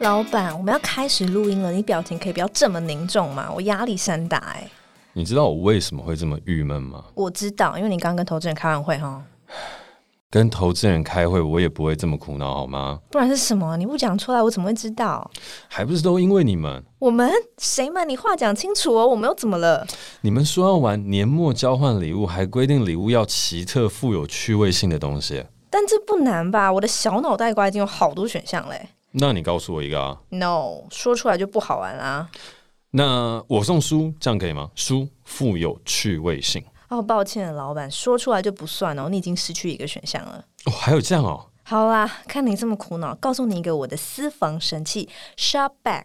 [0.00, 3.50] 老板，我们要开始录音了，你表情可以不要这么凝重吗？
[3.54, 4.70] 我压力山大哎、欸。
[5.12, 7.04] 你知道我为什么会这么郁闷吗？
[7.12, 9.22] 我知道，因为你刚跟投资人开完会哈。
[10.30, 12.98] 跟投资人开会，我也不会这么苦恼，好吗？
[13.10, 13.76] 不然是什么？
[13.76, 15.30] 你不讲出来，我怎么会知道？
[15.68, 16.82] 还不是都因为你们？
[16.98, 18.02] 我们谁嘛？
[18.04, 19.06] 你话讲清楚哦！
[19.06, 19.86] 我们又怎么了？
[20.22, 25.44] 你们说要玩年末交换礼物，还规定礼物要奇特、富有趣味性的东西。
[25.68, 26.72] 但这不难吧？
[26.72, 28.88] 我的小脑袋瓜已经有好多选项嘞。
[29.12, 32.28] 那你告诉我一个啊？No，说出来就不好玩啦。
[32.92, 34.70] 那我送书，这样可以吗？
[34.74, 36.64] 书富有趣味性。
[36.88, 40.44] 哦，抱歉，老板，说出来就不算哦，你已经失去一个选项了。
[40.66, 41.46] 哦，还有这样哦。
[41.62, 46.04] 好啦，看你这么苦恼，告诉你一个我的私房神器 Shopback。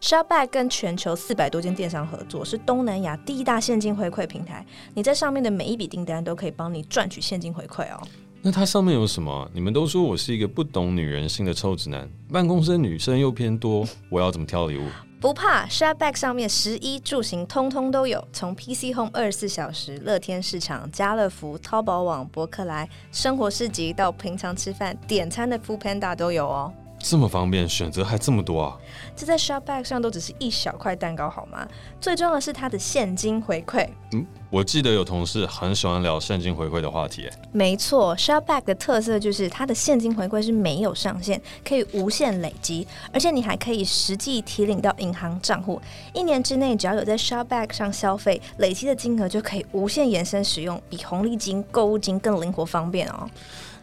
[0.00, 4.64] Shopback 跟全球四百多间电商合作，是东南亚第一大现金回馈平台。
[4.94, 8.00] 你在上面的每一笔订单都可以帮你赚取现金回馈哦。
[8.44, 9.48] 那它上面有什么？
[9.54, 14.82] 你们都说我是一个不懂女人心的臭直男，办公室女生又偏多，我要怎么挑礼物？
[15.20, 26.72] 不怕，Shopback 上面十一住行通通都有，从 PC Home 二十四小时、乐天市场、家乐福、淘宝网、博客来、生活市集到平常吃饭点餐的 Foodpanda 都有哦。
[27.02, 28.78] 这么方便，选择还这么多啊！
[29.16, 31.66] 这在 Shopback 上都只是一小块蛋糕，好吗？
[32.00, 33.86] 最重要的是它的现金回馈。
[34.12, 37.28] 嗯，我记得有同事很喜欢聊现金回馈的话题。
[37.50, 45.82] 没错，Shopback 的特色就是它的现金回馈是没有上限，可以无限累积，而且你还可以实际提领到银行账户。
[46.14, 53.28] 一年之内，只要有在 Shopback 上消费，累积的金额就可以无限延伸使用，比红利金、购物金更灵活方便哦。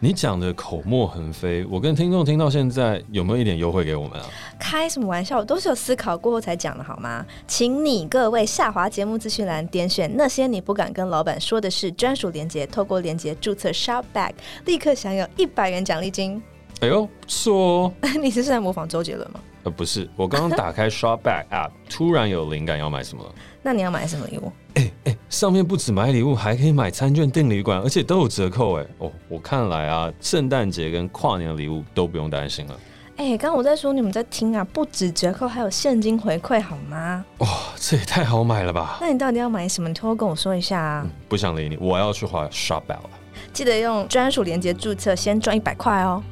[0.01, 4.25] 你讲的口沫横飞，我跟听众听到现在有没有一点优惠给我们啊？
[4.57, 7.25] 开什么玩笑，我都是有思考过后才讲的好吗？
[7.45, 14.31] 请你各位下滑节目资讯栏点选那些你不敢跟老板说的事专属链接，透过链接注册 Shopback，
[14.63, 16.41] 立刻享有一百元奖励金。
[16.79, 17.93] 哎呦，不错哦！
[18.21, 19.41] 你是在模仿周杰伦吗？
[19.63, 23.33] 呃，不是，我刚刚打开 Shopback App，突然有灵感要买什么了。
[23.61, 24.51] 那你要买什么礼物？
[24.75, 28.85] 哎哎、欸欸，上面不止买礼物，还可以买餐券订旅馆，而且都有折扣哎！
[28.99, 32.79] 哦，我看来啊，圣诞节跟跨年的礼物都不用担心了。
[33.17, 37.25] 哎、欸，刚刚我在说，你们在听啊，不止折扣，还有现金回馈，好吗？
[37.39, 38.97] 哇、哦，这也太好买了吧！
[39.01, 39.89] 那你到底要买什么？
[39.89, 41.01] 你偷偷跟我说一下啊！
[41.03, 43.09] 嗯、不想理你，我要去花 Shopback 了。
[43.51, 46.23] 记得用专属链接注册，先赚一百块哦。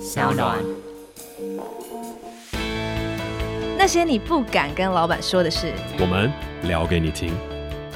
[0.00, 0.58] 小暖，
[3.82, 6.32] 那些你不敢跟老板说的事，我们
[6.62, 7.34] 聊给你听。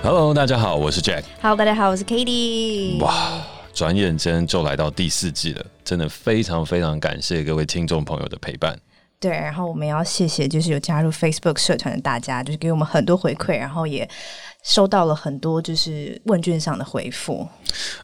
[0.03, 1.23] Hello，大家好，我是 Jack。
[1.41, 2.99] Hello，大家好，我是 Katie。
[2.99, 3.41] 哇，
[3.73, 8.77] 转眼间就来到第四季了，真的非常非常感谢各位听众朋友的陪伴。
[9.19, 14.09] 对，然后我们也要谢谢，就是有加入 Facebook 社团的大家，就是给我们很多回馈，然后也
[14.63, 17.49] 收到了很多就是问卷上的回复。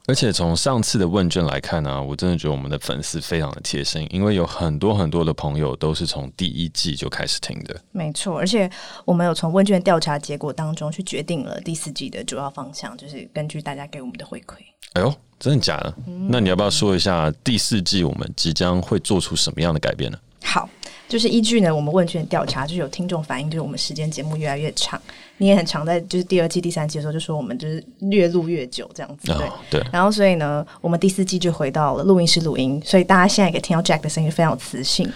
[0.07, 7.79] 而且从上次的问卷来看呢、啊，我真的觉得我们的粉丝非常的贴心，因为有很多很多的朋友都是从第一季就开始听的。
[7.93, 8.69] 没错，而且
[9.05, 14.55] 我们有从问卷调查结果当中去决定了第四季的主要方向，就是根据大家给我们的回馈。
[14.95, 15.95] 哎呦，真的假的？
[16.07, 20.19] 嗯、那你要不要说一下第四季我们即将会做出什么样的改变呢？
[20.43, 20.69] 好。
[21.09, 25.01] 就是依据呢，我们问卷调查，就是有听众反映，就是我们时间节目越来越长，
[25.37, 29.83] 你也很常在就是第二季、第三季的时候就说我们就是越录越久这样子，对、哦、对。
[29.93, 35.11] 然后所以呢，我们第四季就回到了录音室录音，所以大家现在可以听到 Jack 的声音非常有磁性。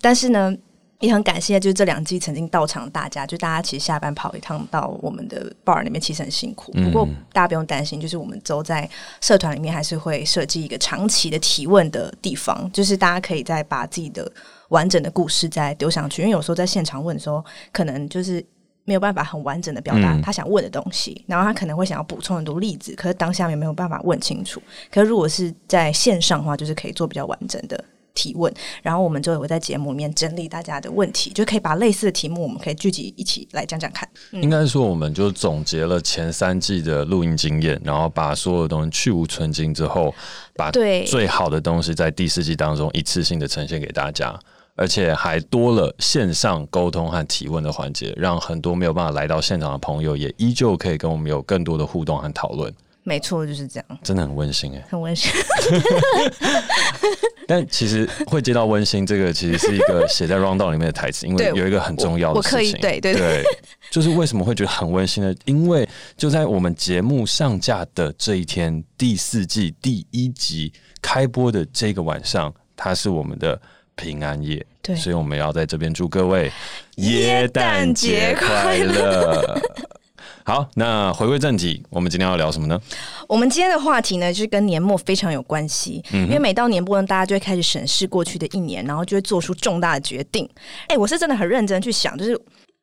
[0.00, 0.54] 但是呢，
[1.04, 8.88] 也很感谢就是这两季曾经到场大家，就大家其实下班跑一趟到我们的 bar 里面其实很辛苦，不过大家不用担心，就是我们都在
[9.20, 14.30] 社团里面还是会设计一个长期的提问的地方，就是大家可以再把自己的。
[14.70, 18.44] 完整的故事再丢上去，因为有时候在现场问的时候，可能就是
[18.84, 24.60] 没有办法很完整的表达他想问的东西，嗯、然后他可能会想要补充很多例子，可是当下也没有办法问清楚。
[24.90, 28.52] 可是如果是在线上的话，就是可以做比较完整的提问，
[28.82, 34.08] 然后我们就会在节目里面整理大家的问题，就可以把类似的题目，我们可以聚集一起来讲讲看。
[34.32, 40.14] 嗯、应该说，我们就总结了前三季的录音经验，然后把所有的东西去无存菁之后，
[40.54, 44.38] 把最好的东西在第四季当中一次性的呈现给大家。
[44.76, 52.74] 而且还多了线上沟通和提问的环节，让很多没有办法来到现场的朋友也依旧可以跟我们有更多的互动和讨论。
[53.04, 55.30] 没错，就是这样，真的很温馨哎，很温馨。
[57.46, 62.58] 但其实会接到温馨这个，其实是一个写在 rundown 里面的台词，因为有一个很重要的事情。
[62.58, 63.44] 我，我可以对对对，对，
[63.90, 65.34] 就是为什么会觉得很温馨呢？
[65.44, 73.60] 因为就在我们节目上架的这一天，第四季第一集开播的这个晚上，它是我们的。
[73.96, 76.50] 平安夜，对，所以我们要在这边祝各位
[76.96, 79.56] 耶诞节快乐。
[80.46, 82.78] 好，那回归正题，我们今天要聊什么呢？
[83.26, 86.04] 我们今天的话题呢，就是跟年末非常有关系。
[86.12, 90.46] 嗯，因为每到年末呢，大家就会开始审视过去的一年，然后就会做出重大的决定。
[90.86, 92.38] 哎，我是真的很认真去想，就是。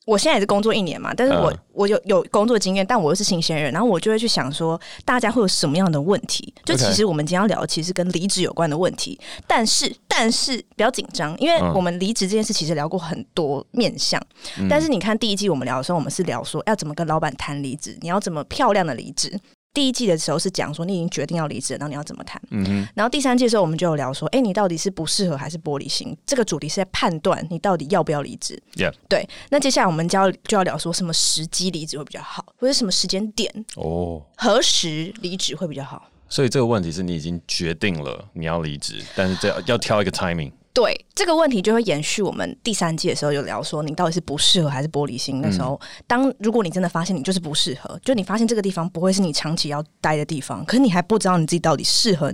[0.08, 6.52] 我现在也是工作一年嘛，但是我、嗯、我有有工作经验，但我又是新鲜人，然后我就会去想说，大家会有什么样的问题？
[6.66, 9.20] 就其实我们今天要聊，其实跟离职有关的问题。
[9.46, 14.20] 但是但是不要紧张，因为我们离职这件事其实聊过很多面向。
[14.58, 19.40] 嗯、但是你看第一季我们聊的时候，我们是聊说要怎么跟老板谈离职，你要怎么漂亮的离职。
[19.74, 22.42] 第一季的时候是讲说你已经决定要离职了，然后你要怎么谈？
[22.50, 22.88] 嗯哼。
[22.94, 26.16] 然后第三季的时候我们就有聊说，哎，你到底是不适合还是玻璃心？
[26.26, 28.62] 这个主题是在判断你到底要不要离职。
[28.76, 28.94] Yeah.
[29.08, 29.28] 对。
[29.50, 36.10] 那接下来我们就要就要聊说什么时机离职会比较好，或者什么时间点哦，何时离职会比较好？
[36.28, 40.52] 所以这个问题是你已经决定了你要离职，但是这要要挑一个 timing。
[40.74, 45.42] 对这个问题就会延续我们第三季的时候有聊说，你到底是不适合还是玻璃心？
[45.42, 52.34] 那时候，当如果你真的发现你就是不适合，就你发现这个地方不会是你长期要待的地方，可是你还不知道你自己到底适合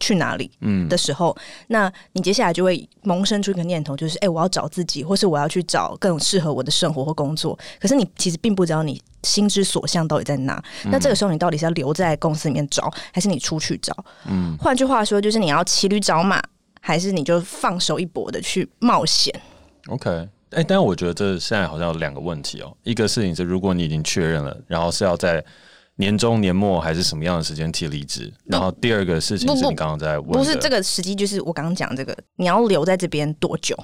[0.00, 7.56] 去哪里，嗯的时候，嗯、那你接下来就会萌生出一个念头，就是哎，我要找自己，或是我要去找更适合我的生活或工作。
[7.80, 10.62] 可是你其实并不知道你心之所向到底在哪。
[10.84, 13.96] 嗯、那这个时候，你到底是要留在公司里面找，还是你出去找？
[14.26, 16.42] 嗯，换句话说，就是你要骑驴找马。
[16.86, 19.34] 还是你就放手一搏的去冒险
[19.88, 22.72] ？OK，哎、欸，但是我觉得这现在好像有两个问题哦。
[22.84, 25.44] 一个事情是，如果你已经确认了，然后是要在
[25.96, 28.32] 年终、年末还是什么样的时间提离职？
[28.44, 33.76] 然后第二个事情是你刚刚在问不，是这个时机，就是我刚刚讲这个，你要留在这边多久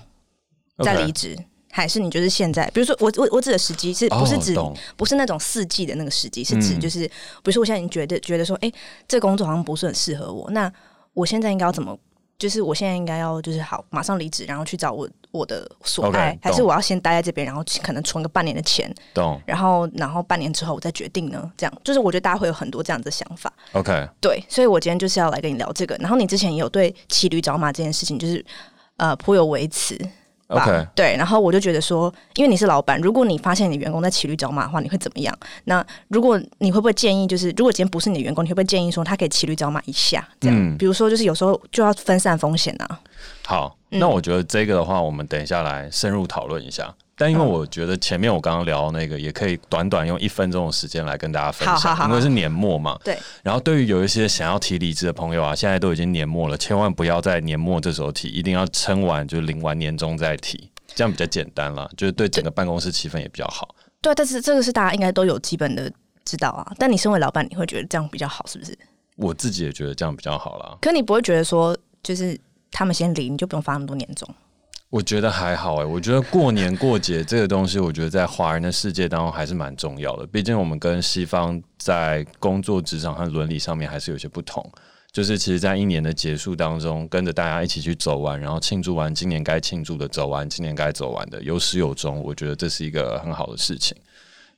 [0.85, 1.37] 再离职.
[1.73, 2.71] 还是你就是现在？
[2.73, 6.45] 比如说我我我指的时机是不是指、oh, 不是那种四季的那个时机？
[6.45, 8.75] 是指就是，比如说我现在已经觉得觉得说，哎、欸，
[9.09, 10.73] 这个工作好像不是很适合我，那
[11.15, 11.99] 我现在应该要怎么？
[12.39, 19.41] 就是我现在应该要就是好，马上离职，然后去找我我的所爱，okay, 还是我要先待在这边，然后可能存个半年的钱，懂？
[19.47, 21.51] 然后然后半年之后我再决定呢？
[21.57, 23.53] 这样就是我觉得大家会有很多这样子的想法。
[23.73, 25.95] OK，对，所以我今天就是要来跟你聊这个。
[25.97, 28.45] 然后你之前也有对骑驴找马这件事情，就是
[28.97, 29.99] 呃颇有微词。
[30.95, 35.37] 对，然后我就觉得说，因为你是老板，如果你发现你的员工在骑驴找马的话，你会怎么样？
[35.65, 40.27] 那如果你会不会建议，就是如果今天不是你的员工，你会不会建议说他可以骑驴找马一下？
[40.41, 43.01] 这样，嗯、比如说就是有时候就要分散风险啊。
[43.53, 46.91] 好，那我觉得这个的话，我们等一下来深入讨论一下。
[47.15, 52.99] 但因为我觉得前面我刚刚聊的那个，也可以短短用一分钟的时间来跟大家分享，好好好好，因为是年末嘛。
[53.05, 53.15] 对。
[53.43, 63.69] 然后对于有一些想要提离职的朋友啊，现在都已经年末了，千万不要在年末这时候提，一定要撑完就领完年终再提，这样比较简单啦，就是对整个办公室气氛也比较好。
[64.01, 65.93] 对，但是这个是大家应该都有基本的
[66.25, 66.73] 知道啊。
[66.79, 68.77] 但你身为老板，你会觉得这样比较好，是不是？
[69.17, 70.79] 我自己也觉得这样比较好啦。
[70.81, 72.35] 可你不会觉得说，就是
[72.73, 74.29] 他们先离，你就不用发那么多年终？
[74.91, 80.27] 我觉得还好哎，我觉得过年过节这个东西，我觉得在华人的世界当中还是蛮重要的。
[80.27, 84.69] 毕竟我们跟西方在工作职场和伦理上面还是有些不同。
[85.11, 93.95] 就是其实，在一年的结束当中，跟着大家一起去走完，然后庆祝完今年该庆祝的，走完今年该走完的，有始有终，我觉得这是一个很好的事情。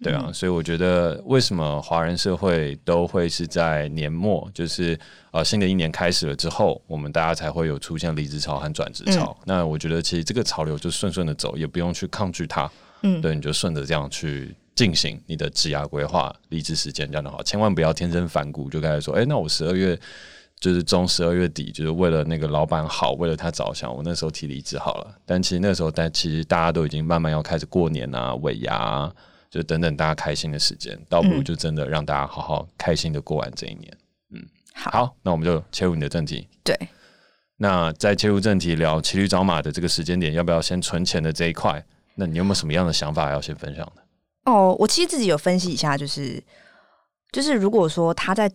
[0.05, 4.99] 对啊，所以我觉得为什么华人社会都会是在年末，就是
[5.31, 9.35] 呃新的一年开始了之后，我们大家才会有出现离职潮和转职潮。
[9.41, 12.71] 嗯、那我觉得其实这个潮流就顺顺的走，也不用去抗拒它。
[13.03, 19.99] 嗯，对，你就顺着这样去进行你的职涯规划、离职时间这样的话，千万不要天生反骨，就开始说，哎、欸，那我十二月
[20.61, 25.15] 就是中十二月底，就是为了那个老板好，为了他着想，我那时候提离职好了。
[25.25, 29.13] 但其实那时候，但其实大家都已经慢慢要开始过年啊，尾牙、啊。
[29.55, 33.97] 就等等大家开心的时间，倒不如就真的让大家好好开心的过完这一年。
[34.35, 34.45] 嗯，
[34.75, 36.49] 好，好，那我们就切入你的正题。
[36.65, 36.77] 对，
[37.59, 41.81] 那在切入正题聊骑驴找马的这个时间点，要不要先存钱的这一块？
[42.17, 44.03] 那你有没有什么样的想法要先分享的？
[44.51, 46.43] 哦，我其实自己有分析一下，就是
[47.31, 48.51] 就是如果说他在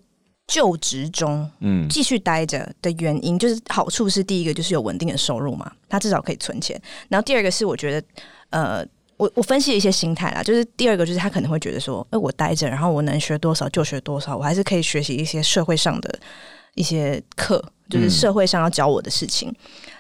[0.48, 6.78] 就职中，嗯，继续待着的原因，嗯、就是好处是第一个就是有稳定的收入嘛，他至少可以存钱。
[7.08, 8.08] 然后第二个是我觉得，
[8.50, 8.86] 呃。
[9.20, 16.20] 我我分析了一些心态啦，就是第二个就是他可能会觉得说，哎，我待着，然后我能学多少就学多少，我还是可以学习一些社会上的
[16.76, 19.50] 一些课，就是社会上要教我的事情。
[19.50, 19.56] 嗯、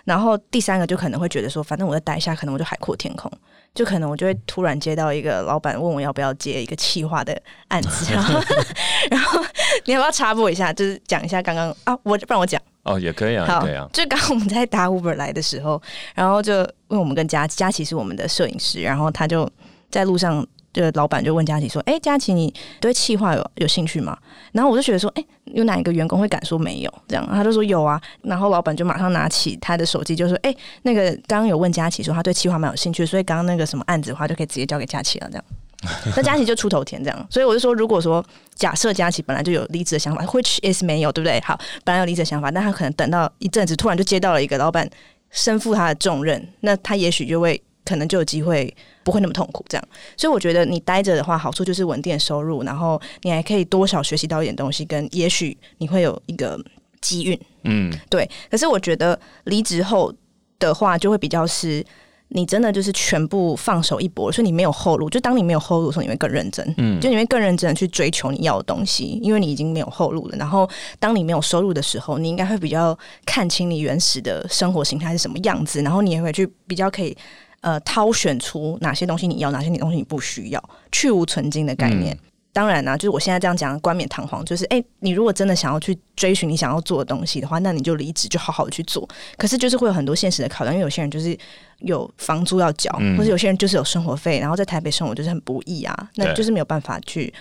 [0.06, 3.30] 然后第三个就可能会觉得说，反正我在待下，可能我就海阔天空，
[3.76, 8.40] 就可能我就会突然接到一个老板问我要不要接一个企划的案子，然后
[9.12, 9.44] 然后
[9.84, 12.62] 你要不要插播一下，就是讲一下刚刚啊，我不然我讲。
[12.90, 13.88] 哦，也可以啊，好，可以啊。
[13.94, 15.80] 就刚刚我们在打 Uber 来的时候，
[16.16, 19.48] 然后就问我们跟佳琪，佳琪是我们的摄影师，然后他就
[19.92, 20.44] 在路上，
[20.74, 24.18] 就老板就问佳琪说：“哎，佳琪，你对企划有有兴趣吗？”
[24.54, 28.02] 然后我就觉得说：“哎，有哪一个员工会敢说没有？”这样，他就说有啊。
[28.24, 35.44] 然后老板就马上拿起他的手机，就说：“哎，那个刚刚有问佳琪说他对企划蛮有兴趣，所以刚刚那个什么案子的话，就可以直接交给佳琪了。”这样。
[36.16, 41.40] 那佳琪就出头天这样，所以我就说，如果说假设佳琪本来就有离职的想法，which is 没有，对不对？
[41.40, 44.90] 好，本来有离职的想法，但他可能等到一阵子，突然就接到了一个老板
[45.30, 49.88] 身负他的重任，那他也许就会可能就有机会不会那么痛苦这样。
[50.18, 56.60] 所以我觉得你待着的话，好处就是稳定的收入，然后你还可以多少学习到一点东西，跟也许你会有一个
[57.00, 58.30] 机运，嗯，对。
[58.52, 60.14] 可是我觉得离职后
[60.60, 61.86] 的话，就会比较是。
[62.30, 65.10] 你真的就是全部放手一搏，所以你没有后路。
[65.10, 70.38] 就当你没有后路的时候，你会更认真，嗯，就你会更认真的去追求你要的东西，因为你已经没有后路了。
[70.38, 70.70] 然后，
[71.00, 77.18] 当你没有收入的时候，你应该会比较看清你原始的生活形态是什么样子，然后你也会去比较可以
[77.62, 82.14] 呃挑选出哪些东西你要，哪些东西你不需要，去无存精的概念。
[82.14, 82.29] 嗯
[82.60, 89.08] 当然啦、啊，就是我现在这样讲冠冕堂皇，就是哎、欸，你如果真的想要去追寻你想要做的东西的话，那你就离职，就好好的去做。
[89.38, 91.38] 可是就是会有很多现实的考量，因为有些人就是
[91.78, 97.34] 有房租要缴，嗯、或者有些人就是有生活费，然后在台北生活就是很不易啊，那就是没有办法去，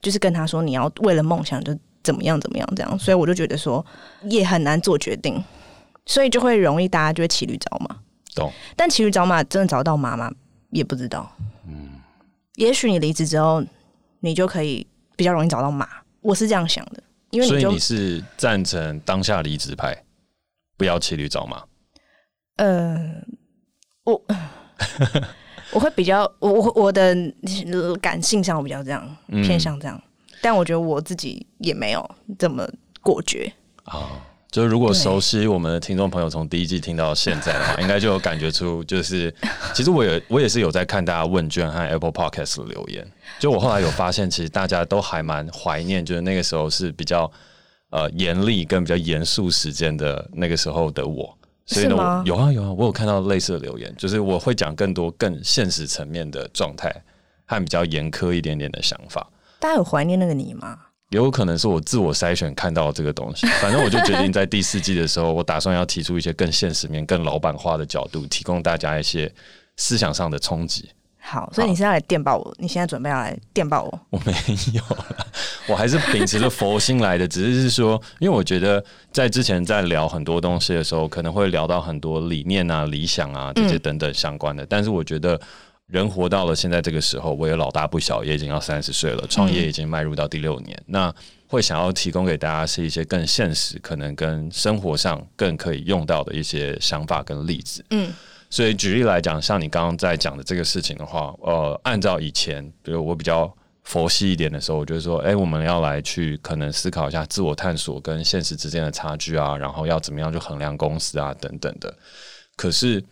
[0.00, 3.84] 就是跟他说你要为了梦想就怎么样怎么样这样，所以我就觉得说
[4.22, 5.44] 也很难做决定，
[6.06, 7.94] 所以就会容易大家就会骑驴找马，
[8.34, 8.50] 懂？
[8.74, 10.32] 但骑驴找马真的找到马吗？
[10.70, 11.30] 也不知道，
[11.68, 11.90] 嗯，
[12.54, 13.62] 也许你离职之后。
[14.24, 14.86] 你就可以
[15.16, 15.86] 比较容易找到马，
[16.20, 20.04] 我是这样想的，因为你所以你是赞成当下离职派，
[20.76, 21.62] 不要骑驴找马。
[22.56, 23.20] 呃，
[24.04, 24.22] 我
[25.74, 27.14] 我会比较我我我的
[28.00, 30.00] 感性上我比较这样、嗯、偏向这样，
[30.40, 32.66] 但我觉得我自己也没有这么
[33.00, 33.52] 果决
[33.84, 33.98] 啊。
[33.98, 34.10] 哦
[34.52, 39.34] 就是如果熟悉我们的听众朋友从第一季听到现在的话，应该就有感觉出，就是
[39.72, 43.10] 其实我也我也是有在看大家问卷和 Apple Podcast 的留言。
[43.40, 47.32] 就我后来有发现，其实大家都还蛮怀念，就是那个时候是比较
[47.88, 51.34] 呃严厉跟比较严肃时间的那个时候的我。
[51.64, 56.94] 所以呢，我有啊有啊，我有看到类似的留言，就是我会讲更多更现实层面的状态
[57.46, 59.26] 和比较严苛一点点的想法。
[59.58, 60.78] 大家有怀念那个你吗？
[61.12, 69.30] 也有可能是我自我筛选看到这个东西， 反正我就决定在第四季的时候，我打算要提出一些更现实面、更老板化的角度，提供大家一些
[69.76, 70.88] 思想上的冲击。
[71.20, 74.00] 好，所以你现在来电报我，你现在准备要来电报我？
[74.10, 74.32] 我没
[74.72, 75.26] 有了，
[75.68, 85.40] 我还是秉持着佛心来的，只是是说，因为我觉得在之前在聊很多东西的时候，可能会聊到很多理念啊、理想啊这些等等相关的，嗯、但是我觉得。
[85.92, 90.74] 人活到了现在这个时候，我也老大不小，也已经要三十岁了，创业已经迈入到第六年。
[90.78, 91.14] 嗯、那
[91.46, 97.84] 会想要提供给大家是一些更现实，可能跟生活上更可以用到的一些想法跟例子。
[97.90, 98.10] 嗯，
[98.48, 111.94] 所以举例来讲，像你刚刚在讲的这个事情的话，呃，按照以前，比如我比较佛系一点的时候，我就说，哎、欸，我们要来去可能思考一下自我探索跟现实之间的差距啊，然后要怎么样去衡量公司啊等等的。
[112.56, 113.04] 可是。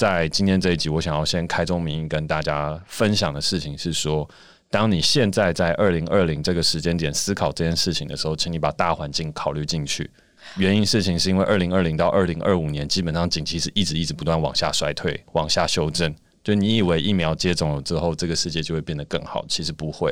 [0.00, 4.26] 在今天这一集，我想要先开宗明义跟大家分享的事情是说，
[4.70, 10.10] 当你现在在二零二零这个时间点思考这件事情的时候，请你把大环境考虑进去。
[10.56, 16.14] 原因事情是因为二零二零到二零二五年，基本上景气是一直一直不断往下衰退、往下修正。
[16.42, 20.10] 就你以为疫苗接种了之后，这个世界就会变得更好，其实不会。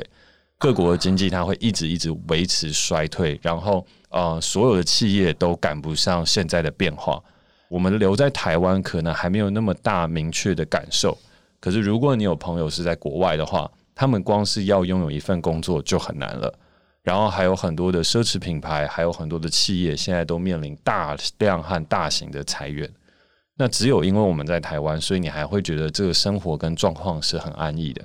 [0.59, 7.19] 各国的经济它会一直一直维持衰退，然后呃，所有的企业都赶不上现在的变化。
[7.69, 11.15] 我们留在台湾可能还没有那么大明确的感受，
[11.59, 16.51] 可是如果你有朋友是在国外的话，他们光是要拥有一份工作就很难了。
[17.03, 22.89] 然后还有很多的奢侈品牌，还有很多的企业现在都面临大量和大型的裁员。
[23.55, 28.03] 那只有因为我们在台湾，所以你还会觉得这个生活跟状况是很安逸的。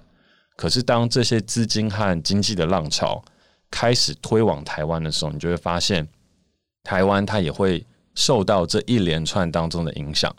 [0.57, 3.25] 可是当这些资金和经济的浪潮
[3.71, 6.07] 开始推往台湾的时候，你就会发现
[6.83, 7.83] 台湾它也会。
[8.15, 10.35] 受到这一连串当中的影响，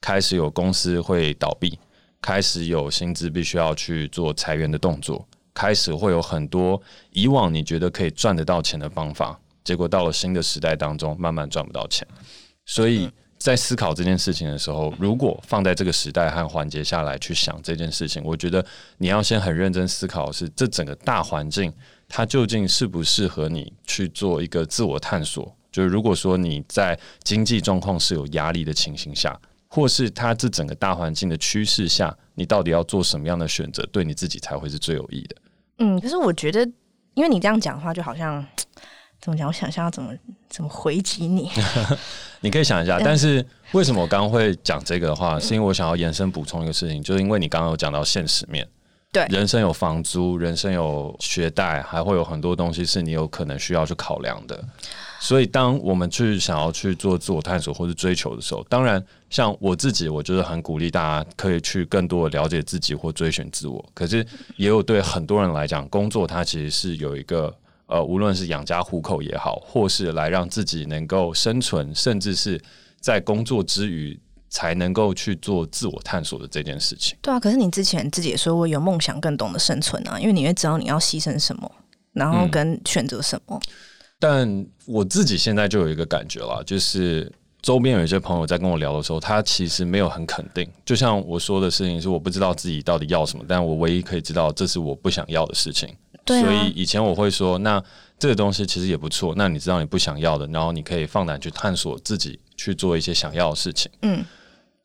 [0.00, 1.78] 开始有公司会倒闭，
[2.20, 12.06] 开始有薪资必须要去做裁员的动作，开始会有很多以往你觉得可以赚得到钱的方法，结果到了新的时代当中，慢慢赚不到钱。
[12.64, 18.64] 所以在思考这件事情的时候，如果放在这个时代和环节下来去想这件事情，我觉得
[18.98, 21.72] 你要先很认真思考的是这整个大环境，
[22.08, 25.56] 它究竟适不适合你去做一个自我探索。
[25.72, 29.36] 就是如果说你在经济状况是有压力的情形下，
[29.66, 35.36] 或是它这整个大环境的趋势下，你到底要做什么样的选择，对你自己才会是最有益的？
[35.78, 36.62] 嗯，可是我觉得，
[37.14, 38.46] 因为你这样讲的话，就好像
[39.18, 39.48] 怎么讲？
[39.48, 40.12] 我想象要怎么
[40.50, 41.50] 怎么回击你？
[42.42, 42.98] 你可以想一下。
[43.00, 48.68] 但是为什么我刚刚会讲这个的话，是因为我想要延伸补充一个事情，就是因为你刚刚有讲到现实面，
[49.12, 54.64] 对，人生有房租，人生有学贷，还会有很多东西是你有可能需要去考量的。
[55.20, 63.84] 所以，当我们去想要去做自我探索或者追求的时候，当然，像我自己，我觉得很鼓励大家可以去更多的了解自己或追寻自我。
[63.92, 64.26] 可是，
[64.56, 67.54] 也有对很多人来讲，工作它其实是有一个
[67.88, 72.58] 呃，无论是养家糊口也好，或是来让自己能够生存，甚至是
[72.98, 74.18] 在工作之余
[74.52, 77.16] 才能够去做自我探索的这件事情。
[77.22, 81.68] 对啊，可是你之前自己也说过，有梦想更懂得生存啊，因为你会知道你要牺牲什么。
[82.12, 83.58] 然后跟选择什么？
[83.58, 83.72] 嗯，
[84.18, 87.32] 但我自己现在就有一个感觉了，就是
[87.62, 90.68] 周边有一些朋友在跟我聊的时候，他其实没有很肯定。
[90.84, 95.88] 就像我说的事情是，我不知道自己到底要什么，但我唯一可以知道，这是我不想要的事情。
[96.22, 96.44] 对啊。
[96.44, 97.82] 所以以前我会说，那
[98.18, 99.32] 这个东西其实也不错。
[99.34, 103.90] 那你知道你不想要的，然后你可以放胆去探索自己，去做一些想要的事情。
[104.02, 104.22] 嗯。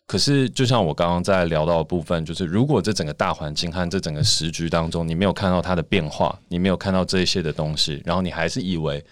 [0.07, 9.03] 可是，就像我刚刚在聊到的部分，就是如果这整个大环境和这整个时局当中，你没有看到它的变化，你没有看到这一些的东西，然后你还是以为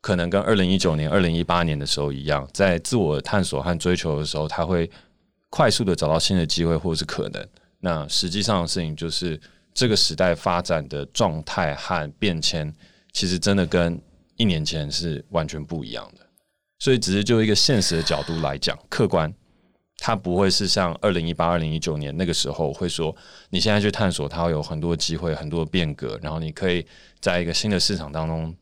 [0.00, 4.88] 可能跟二零一九年、二零一八年的时候一样，在自我探索和追求的时候，他会
[5.50, 7.44] 快速的找到新的机会或者是可能。
[7.80, 9.40] 那实际上的事情就是，
[9.74, 12.72] 这个时代发展的状态和变迁，
[13.12, 14.00] 其实真的跟
[14.36, 16.24] 一年前是完全不一样的。
[16.78, 19.34] 所以，只是就一个现实的角度来讲，客观。
[20.06, 23.16] 它不会是像二零一八、二零一九年那个时候会说，
[23.48, 26.84] 你现在去探索，它会有很多机会、很多变革，然后你可以
[27.20, 28.54] 在一个新的市场当中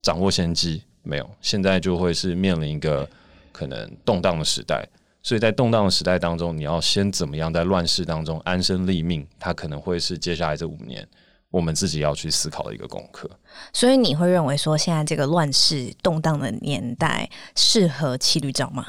[0.00, 0.82] 掌握先机。
[1.02, 3.06] 没有，现在就会是面临一个
[3.52, 4.88] 可能动荡的时代。
[5.22, 9.26] 所以在动荡的时代当中，你要先怎么样在乱世当中安身立命？
[9.38, 11.06] 它可能会是接下来这五年
[11.50, 13.30] 我们自己要去思考的一个功课。
[13.74, 18.86] 所以你会认为说，现在这个乱世动荡的年代适合骑驴找马？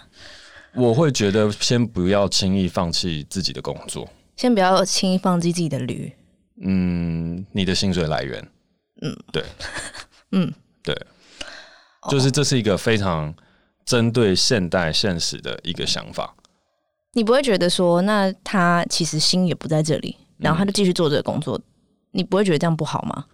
[0.78, 6.12] 我会觉得先不要轻易放弃自己的工作，先不要轻易放弃自己的驴。
[6.62, 8.48] 嗯，你的薪水来源，
[9.02, 9.44] 嗯，对，
[10.32, 10.54] 嗯，
[10.84, 10.96] 对，
[12.10, 13.34] 就是这是一个非常
[13.86, 16.36] 针对现代现实的一个想法。
[17.14, 21.64] 你不会觉得说，那他其实心也不在这里，然后他就继续做这个工作，嗯，
[22.12, 23.26] 你不会觉得这样不好吗？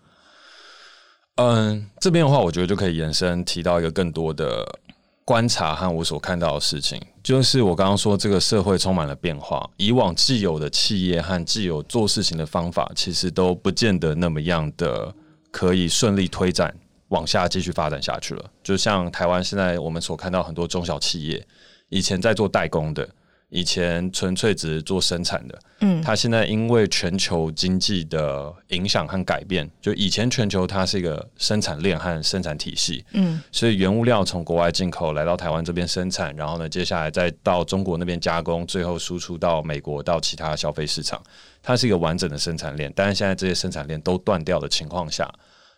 [1.35, 4.79] 嗯，这边的话，我觉得就可以延伸提到一个更多的。
[5.25, 9.67] 观察和我所看到的事情，就是我刚刚说这个社会充满了变化。
[9.77, 15.15] 以往既有的企业和既有做事情的方法，其实都不见得那么样的
[15.49, 16.75] 可以顺利推展
[17.07, 18.51] 往下继续发展下去了。
[18.61, 21.47] 就像台湾现在我们所看到很多中小企业，
[21.87, 23.09] 以前在做代工的。
[23.55, 41.21] 以前纯粹只是做生产的，嗯，它现在因为全球经济的影响和改变，就以前全球它是一个生产链和生产体系，嗯，所以原物料从国外进口来到台湾这边生产，然后呢，接下来再到中国那边加工，最后输出到美国到其他消费市场，
[41.61, 42.91] 它是一个完整的生产链。
[42.95, 45.31] 但是现在这些生产链都断掉的情况下。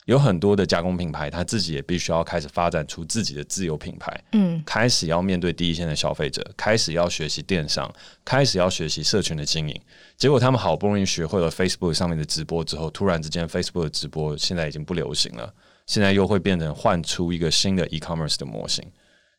[0.05, 7.91] 有很多的加工品牌，他自己也必须要开始发展出自己的自有品牌，嗯，开始要面对第一线的消费者，开始要学习电商，
[8.23, 9.81] 开始要学习社群的经营。
[10.15, 15.51] 结果他们好不容易学会了 Facebook 上面的直播之后，突然之间 Facebook 的直播现在已经不流行了，
[15.87, 18.83] 现在又会变成换出一个新的 e-commerce 的模型。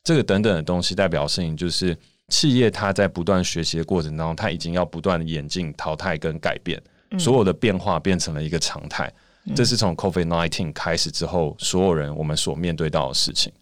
[0.02, 1.96] 这个等等的东西代表的事情就是，
[2.28, 6.82] 企业它在不断学习的过程当中，它已经要不断的演进、淘汰跟改变，
[7.18, 9.12] 所有的变化变成了一个常态。
[9.54, 13.52] 这是从 COVID-19 开始之后，所有人我们所面对到的事情。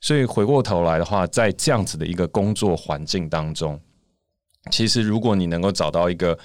[0.00, 3.78] 所以回过头来的话，在这样子的一个工作环境当中，
[4.70, 6.36] 其实如果你能够找到一个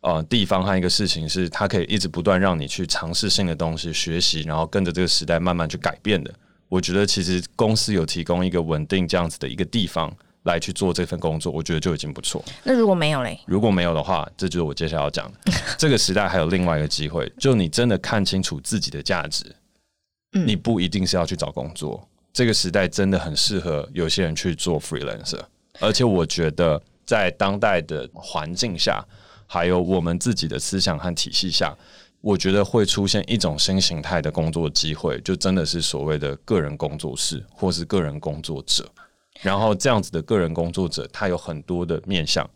[0.00, 6.34] 呃地方和一个事情，是它可以一直不断让你去尝试新的东西、学习，然后跟着这个时代慢慢去改变的，
[6.68, 10.10] 我觉得其实公司有提供一个稳定这样子的一个地方。
[10.44, 12.44] 来去做这份工作，我觉得就已经不错。
[12.64, 13.38] 那如果没有嘞？
[13.46, 15.52] 如果没有的话，这就是我接下来要讲的。
[15.78, 19.44] 这个时代还有另外一个机会，就你真的看清楚自己的价值，
[20.32, 22.08] 嗯，你不一定是要去找工作。
[22.32, 25.40] 这个时代真的很适合有些人去做 freelancer，
[25.80, 29.04] 而且我觉得在当代的环境下，
[29.46, 31.76] 还有我们自己的思想和体系下，
[32.22, 38.90] 我觉得会出现一种新形态的工作机会，就真的是所谓的个人工作室或是个人工作者。
[39.42, 42.48] 然后这样子的个人工作者，他有很多的面向，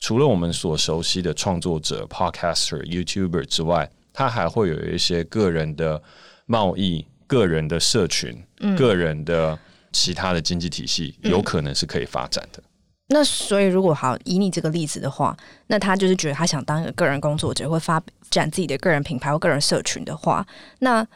[0.00, 6.02] 除了我们所熟悉的创作者、Podcaster、YouTuber 之外，他还会有一些个人的
[6.46, 9.58] 贸易、个人的社群、嗯、个人的
[9.92, 12.58] 其他的经济体系，有可能是可以发展的。
[12.60, 12.64] 嗯、
[13.08, 20.46] 那所以，如果好以你这个例子的话，那他就是觉得他想当一个个人工作者，会发展自己的个人品牌或个人社群的话，
[20.78, 21.06] 那。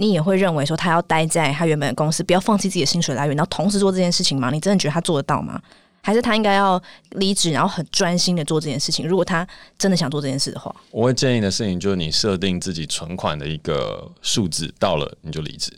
[0.00, 4.48] 你也会认为说他要待在他原本的公司，不要放弃自己的薪水来源，然后同时做这件事情吗？
[4.50, 5.60] 你真的觉得他做得到吗？
[6.00, 6.80] 还是他应该要
[7.10, 9.06] 离职，然后很专心的做这件事情？
[9.06, 15.72] 如果他真的想做这件事的话，我会建议的事情就是你设定自己存款的一个数字，到了你就离职。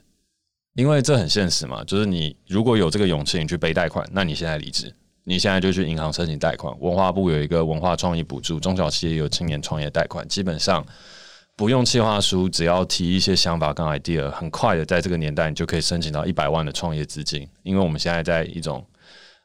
[0.74, 6.78] 因为这很现实嘛，就是你如果有这个勇气，你去背贷款，那你现在离职，你现在就去银行申请贷款。
[6.80, 10.84] 文化部有一个文化创意补助，中小企业有青年创业贷款，基本上
[11.60, 17.46] 不用计划书，只要提一些想法跟 idea，很快的在这个年代，你就可以申请到一百万的创业资金。
[17.64, 18.82] 因为我们现在在一种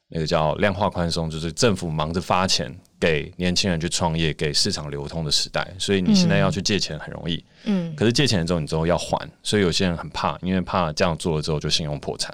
[0.08, 2.74] 那个叫量化宽松，就是政府忙着发钱。
[3.02, 12.34] 给年轻人去创业，给市场流通的时代，所以你现在要去借钱很容易，嗯，可是借钱之后你之后要还，所以有些人很怕，因为怕这样做了之后就信用破产，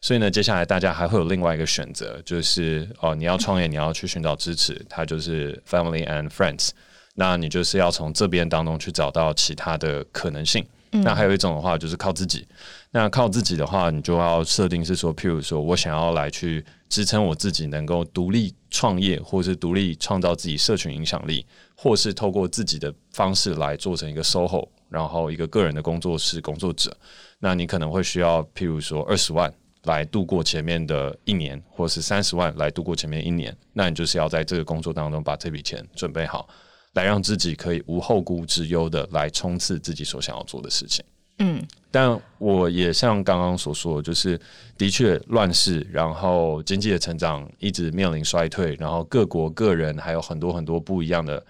[0.00, 6.70] 所以呢，接下来大家还会有另外一个选择，就是哦，你要创业，你要去寻找支持，它就是 family and friends，
[7.20, 10.64] 那你就是要从这边当中去找到其他的可能性。
[10.90, 12.48] 那还有一种的话就是靠自己，
[12.92, 21.44] 那靠自己的话，你就要设定是说，譬如说我想要来去支撑我自己，能够独立创业，或是独立创造自己社群影响力，
[21.76, 26.96] 或是透过自己的方式来做成一个 SOHO，然后一个个人的工作室工作者。
[27.38, 29.52] 那你可能会需要譬如说二十万
[29.84, 33.54] 来度过前面的一年，或是三十万来度过前面一年。
[33.74, 36.48] 那你就是要在这个工作当中把这笔钱准备好。
[36.94, 41.04] 来让自己可以无后顾之忧的来冲刺自己所想要做的事情。
[41.38, 44.38] 嗯，但我也像刚刚所说，就是
[44.76, 51.46] 的确乱世，然后经济的成长一直面临衰退，然后各国个人还有很多很多不一样的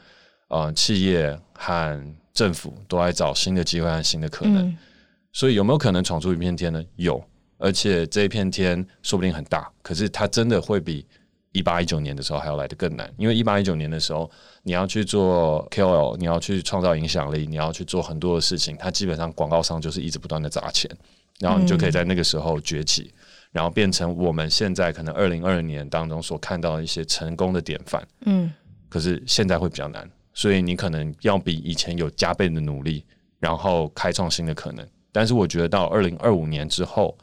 [0.48, 4.68] 呃企业和政府都在找新的机会和新的可能。
[4.68, 4.78] 嗯，
[5.32, 6.84] 所以有没有可能闯出一片天呢？
[6.96, 7.20] 有，
[7.58, 11.06] 而且这一片天说不定很大，可是它真的会比。
[11.52, 14.30] 一八一九年的时候还要来的更难，因为一八一九年的时候，
[14.62, 20.88] 你要去做 KOL，你要去创造影响力，你要去做很多的事情，它基本上广告商就是一直不断的砸钱，
[21.40, 23.12] 然后你就可以在那个时候崛起，
[23.50, 28.06] 然后变成我们现在可能二零二二年当中所看到的一些成功的典范。
[28.26, 28.52] 嗯，
[28.88, 33.04] 可是现在会比较难，所以你可能要比以前有加倍的努力，
[33.40, 34.86] 然后开创新的可能。
[35.10, 37.18] 但是我觉得到二零二五年之后。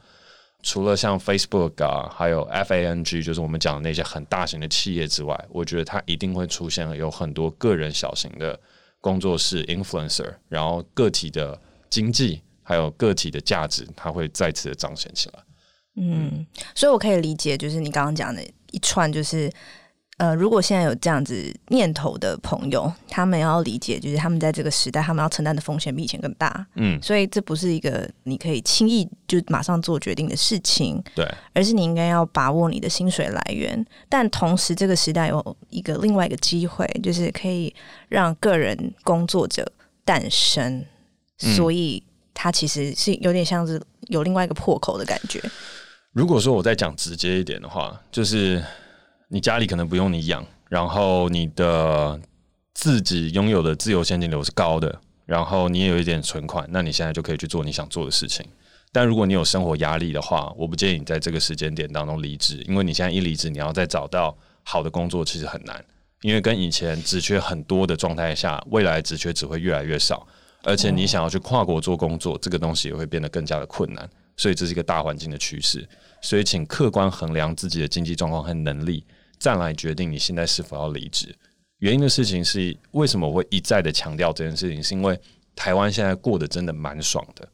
[0.63, 8.59] 除了像 Facebook 啊，还有 FANG，就是我们讲的那些很大型的企业之外，我觉得它一定会出现有很多个人小型的
[8.99, 15.39] 工作室 influencer，然后个体的经济还有个体的价值，它会再次的彰显起来。
[15.95, 19.51] 嗯，所以我可以理解，就是你刚刚讲的一串，就是。
[20.17, 26.65] 呃，如果现在有这样子念头的朋友，他们要理解，就是他们在这个时代，他们要承担的风险比以前更大。
[26.73, 30.99] 嗯，所以这不是一个你可以轻易就马上做决定的事情。
[31.13, 33.85] 对，而是你应该要把握你的薪水来源。
[34.09, 37.71] 但同时，这个时代有一个另外一个机会，就是可以
[38.09, 39.71] 让个人工作者
[40.03, 40.83] 诞生。
[41.43, 42.01] 嗯，所以，
[42.33, 45.39] 它其实是有点像是有另外一个破口的感觉。
[46.11, 48.63] 如果说我再讲直接一点的话，就是。
[49.29, 52.19] 你家里可能不用你养，然后你的
[52.73, 58.45] 自己拥有的自由现金流是高的，然后你也有一点存款，那你现在就可以去做你想做的事情。
[58.93, 65.83] 但如果你有生活压力的话，我不建议你在这个时间点当中离职，因为你现在一离职，你要再找到好的工作其实很难，
[66.21, 70.25] 因为跟以前职缺很多的状态下，未来职缺只会越来越少，
[70.63, 75.85] 而且你想要去跨国做工作，这个东西也会变得更加的困难，所以这是一个大环境的趋势。
[76.21, 79.03] 所以请客观衡量自己的经济状况和能力。
[79.39, 81.35] 再来决定你现在是否要离职。
[81.79, 85.19] 原因的事情是为什么我会一再的强调这件事情，是因为
[85.55, 87.47] 台湾现在过得真的蛮爽的。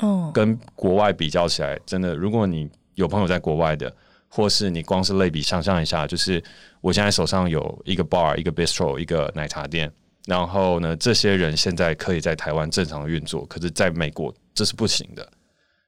[0.00, 3.94] 哦，跟国外比较起来，真的，如果你有朋友在国外的，
[4.28, 6.42] 或是你光是类比想象一下，就是
[6.80, 9.90] 我现在手上有一个 bar、一个 bistro、一个奶茶店，
[10.26, 15.28] 然后呢，这些人现在可以在台湾正常的运作，可是在美国这是不行的，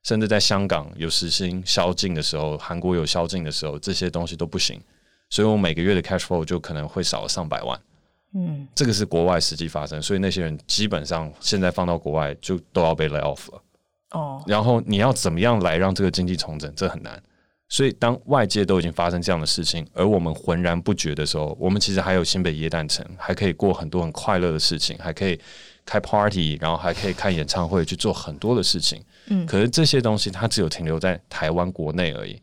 [0.04, 4.80] 甚至在香港有时行宵禁的时候，韩国有宵禁的时候，这些东西都不行。
[5.30, 7.80] 所以我每个月的 cash flow 就可能会少了上百万，
[8.34, 13.62] 嗯，这个是国外实际发生，所以那些人基本上现在放到国外就都要被 lay off 了，
[14.10, 17.22] 哦，然后你要怎么样来让这个经济重整，这很难。
[17.72, 25.40] 所以当外界都已经发生这样的事情，而我们浑然不觉的时候，我们其实还有新北耶诞城，还可以过很多很快乐的事情，还可以
[25.86, 32.42] 开 party，然后还可以看演唱会，去做很多的事情，嗯，可是这些东西它只有停留在台湾国内而已。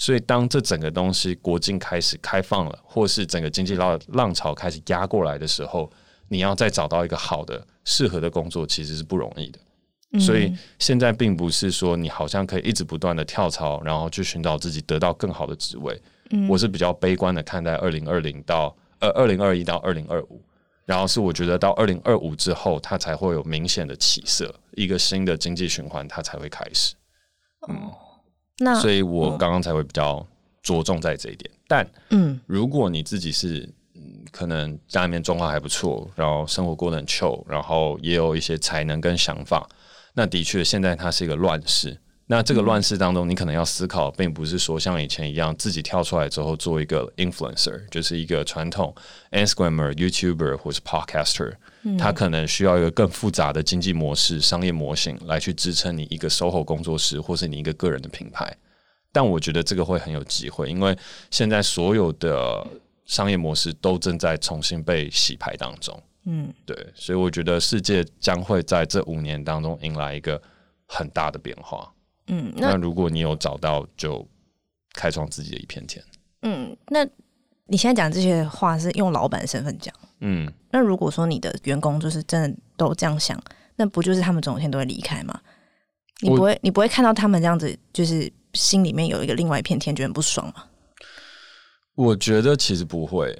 [0.00, 5.92] 所以，当这整个东西国境开始开放了，或是整个经济浪浪潮开始压过来的时候，
[6.28, 9.58] 你要再找到一个好的、适合的工作，其实是不容易的。
[10.18, 16.00] 所以，现在并不是说你好像可以一直不断的跳槽，然后去寻找自己得到更好的职位。
[16.48, 20.42] 我是比较悲观的看待二零二零到呃二零二一到二零二五，
[20.86, 26.94] 然后是我觉得到二零二五之后，它才会有明显的起色，一个新的经济循环它才会开始。
[27.68, 27.92] 嗯。
[28.62, 30.24] 那所以，我刚刚才会比较
[30.62, 31.50] 着重在这一点。
[31.66, 39.66] 但，嗯，如果你自己是，嗯，可能家里面状况还不错，然后生活过得很 chill，然后也有一些才能跟想法，
[40.12, 41.98] 那的确，现在它是一个乱世。
[42.30, 48.94] 那这个乱世当中，你可能要思考，并不是说像以前一样自己跳出来之后做一个 influencer，就是一个传统
[49.32, 51.56] Instagramer、YouTuber 或是 Podcaster，
[51.98, 58.56] 他可能需要一个更复杂的经济模式、商业模型来去支撑你一个 SOHO 工作室，或是你一个个人的品牌。
[59.10, 60.96] 但我觉得这个会很有机会，因为
[61.32, 62.64] 现在所有的
[63.06, 66.00] 商业模式都正在重新被洗牌当中。
[66.26, 70.40] 嗯，对，所以我觉得世界将会在这五年当中迎来一个
[70.86, 71.92] 很大的变化。
[72.30, 74.26] 嗯，那，那如果你有找到，就
[74.94, 76.02] 开创自己的一片天。
[76.42, 77.04] 嗯，那
[77.66, 79.94] 你现在讲这些话是用老板身份讲。
[80.20, 83.40] 嗯，那如果说你的员工就是真的都这样想，
[83.76, 85.40] 那不就是他们总有一天都会离开吗？
[86.22, 90.64] 你不会，你不会看到他们这样子，就是心里面有一个另外一片天，觉得很不爽吗？
[91.94, 93.36] 我觉得其实不会。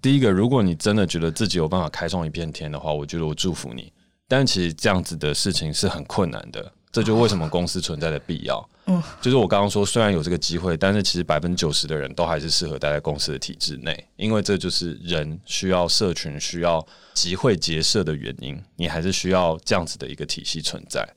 [0.00, 3.92] 第一个，如果你真的觉得自己有办法开创一片天的话，我觉得我祝福你。
[4.26, 6.72] 但其实这样子的事情是很困难的。
[6.92, 8.68] 这就为什么公司存在的必要。
[8.86, 18.60] 嗯，就是我刚刚说，虽然有这个机会，但是其实百分之九十的人都还是适合待在公司的体制内，因为这就是人需要社群、需要集会结社的原因。
[18.76, 21.08] 你还是需要这样子的一个体系存在。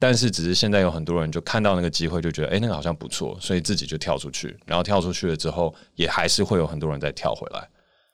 [0.00, 4.56] 但是，只是现在有很多人就看到那个机会，就觉得哎，那个好像不错，所以自己就跳出去。
[4.64, 7.68] 然后跳出去了之后，也还是会有很多人再跳回来。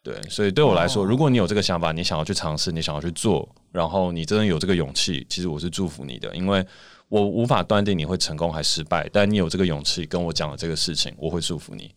[0.04, 6.62] 对，所以对我来说，如果你有这个想法，你想要去尝试，你想要去做，然后你真的有这个勇气，其实我是祝福你的，因为
[7.08, 11.90] 我无法断定你会成功还失败，但你有这个勇气跟我讲了这个事情，我会祝福你。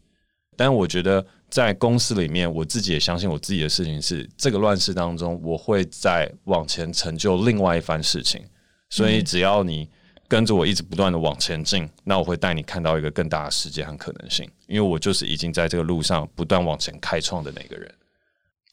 [0.55, 8.41] 但我觉得在公司里面，我自己也相信我自己的事情是这个乱世当中，我会再往前成就另外一番事情。
[8.89, 9.89] 所以只要你
[10.27, 17.93] 跟着我一直不断的往前进，那我会带你看到一个更大的世界和可能性，因为我就是已经在这个路上不断往前开创的那个人。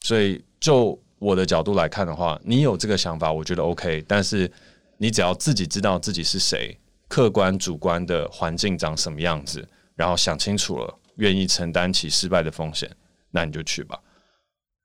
[0.01, 4.03] 所以，就我的角度来看的话，你有这个想法，我觉得 OK。
[4.07, 4.51] 但是，
[4.97, 12.89] 你只要自己知道自己是谁，客观主观的环境长什么样子，然后想清楚了，愿意承担起失败的风险，
[13.31, 13.99] 那你就去吧。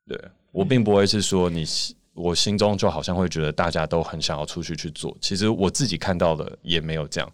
[0.06, 0.18] 对，
[0.52, 1.66] 我并不会是说你，
[2.14, 5.16] 我心中就好像会觉得大家都很想要出去去做。
[5.20, 7.32] 其实我自己看到的也没有这样。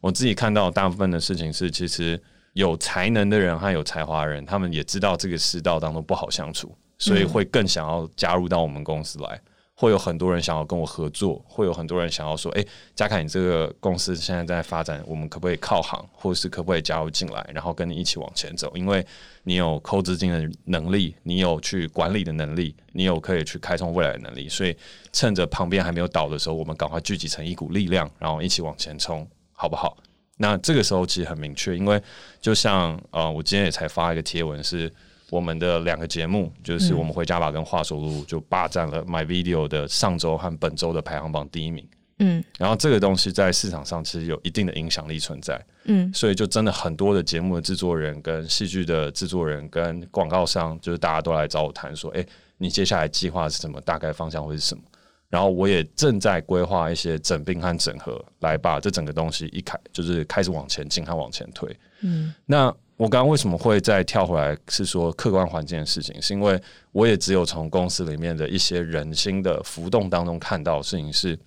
[0.00, 2.20] 我自己看到大部分的事情是，其实
[2.52, 6.76] 有才能的人和有才华的人，他们也知道这个世道当中不好相处。
[6.98, 9.38] 所以会更想要加入到我们公司来，
[9.78, 18.72] 会有很多人想要跟我合作，会有很多人想要说：“诶，嘉凯，你这个公司现在在发展，我们可不可以靠行，或者是可不可以加入进来，然后跟你一起往前走？
[18.74, 19.06] 因为
[19.42, 24.48] 你有抠资金的能力，你有去管理的能力，你有可以去开创未来的能力。
[24.48, 24.74] 所以
[25.12, 29.98] 趁着旁边还没有倒的时候，我们赶快聚集成一股力量，然后一起往前冲，好不好？
[30.38, 32.02] 那这个时候其实很明确，因为
[32.40, 34.90] 就像呃，我今天也才发一个贴文是。
[35.30, 41.84] 我们的两个节目，就是我们回家吧跟话说录，就霸占了 My Video 的上周和本周的排行榜第一名。
[42.18, 45.60] 嗯，然后这个东西在市场上其实有一定的影响力存在。
[45.84, 53.80] 嗯，所以就真的很多的节目的制作人、跟戏剧的制作人、跟广告商，就是大家都来找我谈说，诶，你接下来计划是什么？
[53.80, 54.82] 大概方向会是什么？
[55.28, 61.76] 然后我也正在规划一些整并和整合，来把这整个东西一开，就是开始往前进和往前推。
[62.02, 62.72] 嗯，那。
[62.96, 64.56] 我刚刚为什么会再跳回来？
[64.68, 66.58] 是说客观环境的事情，是因为
[66.92, 71.38] 我也只有从公司里面的一些人心的浮动当中看到的事情是，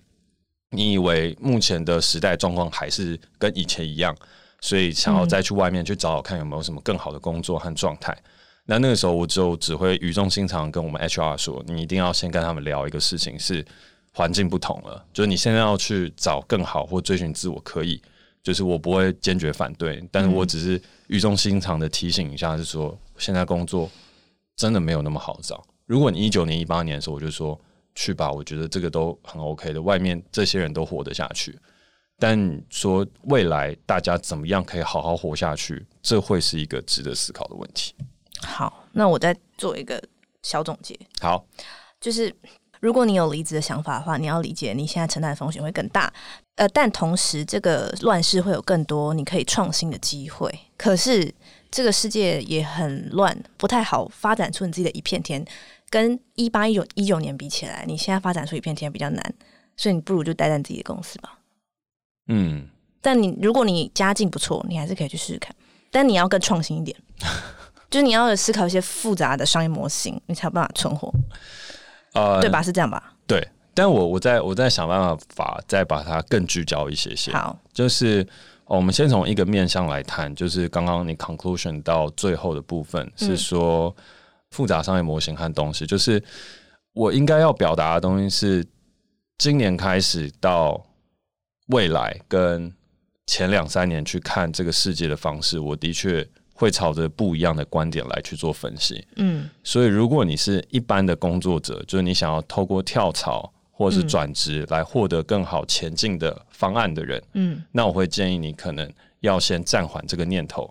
[0.70, 4.16] 你以为目前的时代状况还是跟以前一样，
[4.62, 8.16] 所以想要再去外面去找找看有没有什么更好的工作和状态。
[8.66, 13.66] 那那个时候我就只会语重心长跟我们 HR 说，你一定要先跟他们聊一个事情，是
[14.14, 18.00] 环境不同了，就是你现在要去找更好或追寻自我可以。
[18.42, 23.90] 就是我不会坚决反对，但是我只是语重心长的提醒一下，是说现在工作
[24.56, 25.64] 真的没有那么好找。
[25.86, 27.60] 如果你一九年、一八年的时候，我就说
[27.96, 31.58] 去吧，我觉得这个都很 OK 的，外面这些人都活得下去。
[32.18, 37.94] 但说未来大家怎么样可以好好活下去，这会是一个值得思考的问题。
[38.42, 40.02] 好，那我再做一个
[40.44, 40.98] 小总结。
[41.20, 41.46] 好，
[42.00, 42.34] 就是。
[42.80, 46.12] 如果你有离职的想法的话，你要理解你现在承担的风险会更大，
[46.56, 50.54] 呃，但同时这个乱世会有更多你可以创新的机会。
[50.78, 51.34] 可是
[51.70, 55.46] 这个世界也很乱，不太好发展出你自己的一片天。
[55.92, 59.34] 跟一八一九一九年比起来，你现在发展出一片天比较难，
[59.76, 61.40] 所以你不如就待在自己的公司吧。
[62.28, 62.68] 嗯，
[63.02, 65.52] 但你如果你家境不错，你还是可以去试试看，
[65.90, 66.96] 但你要更创新一点，
[67.90, 71.12] 就是你要思考一些复杂的商业模型，你才有办法存活。
[72.20, 72.62] 呃，对吧？
[72.62, 73.14] 是这样吧？
[73.26, 77.32] 对，但我我在我在想办法，再把它更聚焦一些些。
[77.32, 78.28] 好，就是
[78.66, 83.96] 我们先从一个面向来谈，就是刚刚你 conclusion 到最后的部分是说
[84.52, 86.24] 复杂商业模型和东西，嗯、就是
[86.94, 88.66] 我应该要表达的东西是，
[89.38, 90.84] 今年开始到
[91.68, 92.74] 未来跟
[93.28, 96.28] 前两三年去看这个世界的方式，我的确
[96.60, 99.02] 会朝着不一样的观点来去做分析。
[99.16, 108.92] 嗯，所以如果你是一般的工作者，就是你想要透过跳槽或者是转职来获得更好前进的方案的人，嗯，那我会建议你可能
[109.22, 110.70] 要先暂缓这个念头，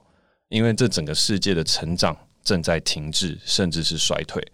[0.50, 4.46] 因为这整个世界的成长正在停滞，甚至是衰退。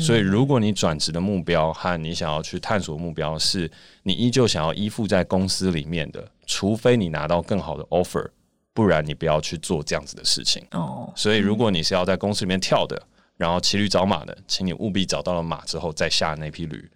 [0.00, 3.68] 所以，如果你转职的目标和你想要去探索的目标是
[4.04, 8.30] 你依旧想要依附在公司里面的，除非你拿到更好的 offer，
[8.74, 10.66] 不然你不要去做这样子的事情。
[10.72, 13.00] 哦，所以如果你是要在公司里面跳的，
[13.36, 16.90] 然后骑驴找马的，请你务必找到了马之后再下那匹驴，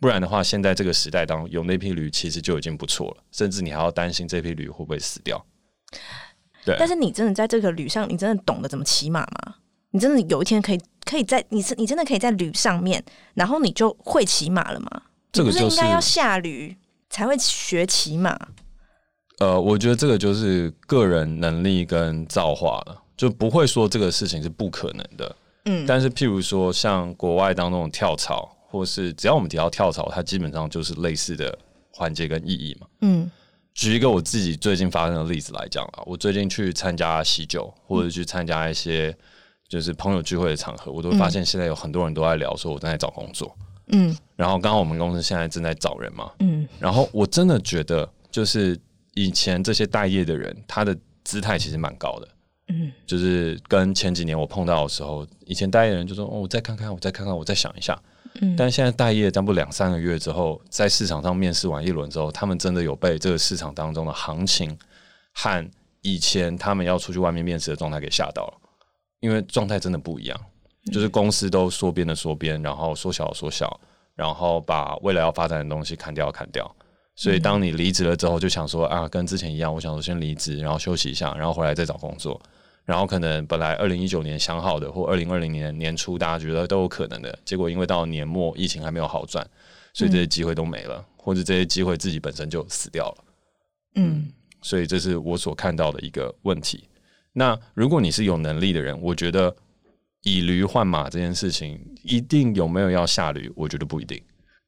[0.00, 5.44] 不然的话，现在这个时代当中有那匹驴其实就已经不错了，甚至你还要担心这匹驴会不会死掉。
[6.64, 9.54] 对，但是你真的在这个驴上，你真的懂得怎么骑马吗？
[9.90, 13.02] 你真的有一天可以可以在你是你真的可以在驴上面，
[13.34, 15.02] 然后你就会骑马了吗？
[15.30, 16.76] 这个就是应该要下驴
[17.10, 18.38] 才会学骑马。
[19.42, 25.36] 呃，我觉得这个就是个人能力跟造化了，就不会说这个事情是不可能的。
[25.64, 31.58] 嗯，但是譬如说像国外当中的跳槽，或是只要我们提到跳槽，它基本上就是类似的
[31.90, 32.86] 环节跟意义嘛。
[33.00, 33.28] 嗯，
[33.74, 39.14] 举一个我自己最近发生的例子来讲啊，我最近去参加喜酒，或者去参加一些。
[39.68, 43.56] 就是朋友聚会的场合，我都发现现在有很多人都在聊说，我正在找工作。
[43.86, 46.30] 嗯，然后刚刚我们公司现在正在找人嘛。
[46.40, 48.78] 嗯，然后我真的觉得，就是
[49.14, 52.28] 以前这些待业的人，他的姿态其实蛮高的。
[52.68, 58.00] 嗯，就是跟前几年我碰到的时候，以前待业的人就说：“哦，我再看看，我再看看，我再想一下。”
[58.40, 64.78] 嗯，但现在待业，差不多两三个月之后，在市场上面试完一轮之后，他们真的有被这个市场当中的行情
[65.34, 65.70] 和
[66.00, 68.54] 以前他们要出去外面面试的状态给吓到了。
[69.20, 70.40] 因为状态真的不一样，
[70.90, 73.78] 就是公司都缩编的缩编，然后缩小的缩小，
[74.14, 76.74] 然后把未来要发展的东西砍掉砍掉。
[77.14, 82.40] 所以当你离职了之后，就想说啊，跟之前一样，我想说先离职，然后休息一下，然后回来再找工作。
[82.84, 89.48] 然后可能本来二零一九年想好的，或二零二零年年初大家觉得都有可能的，结果因为到年末疫情还没有好转，
[89.94, 93.24] 所以这些机会都没了，或者这些机会自己本身就死掉了。
[93.94, 96.88] 嗯，所以这是我所看到的一个问题。
[97.32, 99.54] 那如果你是有能力的人，我觉得
[100.22, 103.52] 以驴换马这件事情，一定有没有要下驴？
[103.54, 104.20] 我觉得不一定，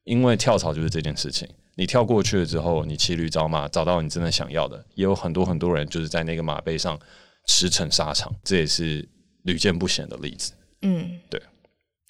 [0.05, 1.49] 因为跳槽就是这件事情。
[1.75, 6.97] 你跳过去了之后，你骑驴找马，找到你真的想要的，也有很多很多人就是在那个马背上
[7.45, 9.07] 驰骋沙场，这也是
[9.43, 10.53] 屡见不鲜的例子。
[10.81, 11.41] 嗯，对。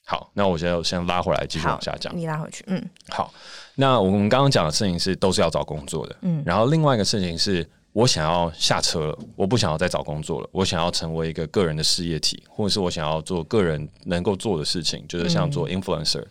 [0.06, 2.16] 好，那我现在先拉回来继续往下讲。
[2.16, 2.90] 你拉回去，嗯。
[3.10, 3.34] 好，
[3.76, 6.44] 那我们刚刚讲的事情是都是要找工作的，嗯。
[6.46, 7.68] 然后另外一个事情是。
[7.96, 10.50] 我想要下车了，我不想要再找工作了。
[10.52, 16.20] 我想要成为一个个人的事业体，或者是我想要做个人能够做的事情，就是像做 influencer。
[16.20, 16.28] 嗯，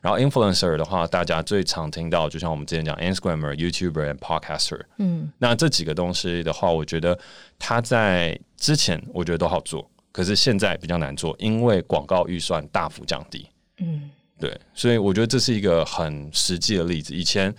[0.00, 4.80] 然后 influencer 的话，大家最常听到，就像我们之前讲 Instagramer、YouTuber and Podcaster。
[4.98, 7.18] 嗯，那这几个东西的话，我觉得
[7.58, 13.48] 它在之前我觉得都好做，可是现在比较难做，因为广告预算大幅降低。
[13.78, 17.14] 嗯，对，所以我觉得这是一个很实际的例子。
[17.14, 17.54] 以前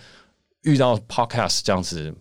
[0.62, 2.14] 遇到 Podcast 这样子。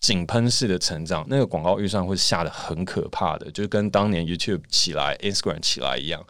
[0.00, 6.22] 井喷式的成长，那个广告预算会下得很可怕的，就跟当年 YouTube 起来、Instagram 起来一样，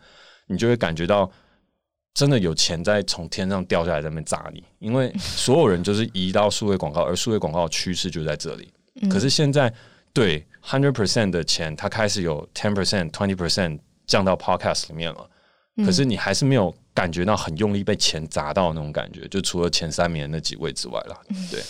[0.46, 1.28] 你就会感觉到
[2.14, 8.72] 真的有钱在从天上掉下来在那边砸你，因为所有人就是移到数位广告，而数位广告的趋势就在这里。
[9.02, 9.72] 嗯、可是现在
[10.12, 15.28] 对 hundred percent 的钱，它开始有 ten percent、twenty percent 降到 Podcast 里面了，
[15.84, 21.60] 可是你还是没有感觉到很用力被钱砸到那种感觉，就除了前三名的那几位之外了，对。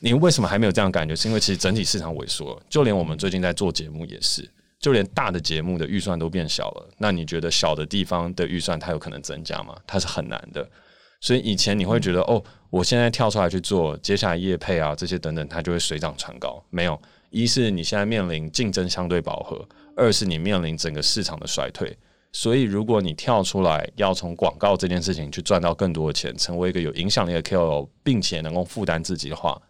[0.00, 1.16] 你为什么还没有这样感觉？
[1.16, 4.48] 是因为其实整体市场萎缩了，就连我们最近在做节目也是，
[4.80, 6.88] 就连大的节目的预算都变小了。
[6.98, 9.76] 那你觉得小的地方的预算它有可能增加吗？
[9.86, 10.68] 它是很难的。
[11.20, 16.62] 所以以前你会觉得哦，我现在跳出来去做，接下来业配啊这些等等，它就会水涨船高。
[16.70, 21.96] 没有，一是你现在面临竞争相对饱和，二是你面临整个市场的衰退。
[22.32, 29.60] 所以如果你跳出来要从广告这件事情去赚到更多的钱，成为一个有影响力的 KOL，并且能够负担自己的话。